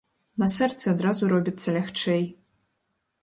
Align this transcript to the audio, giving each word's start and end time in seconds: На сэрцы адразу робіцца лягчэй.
На 0.43 0.47
сэрцы 0.53 0.85
адразу 0.93 1.29
робіцца 1.35 1.67
лягчэй. 1.77 2.23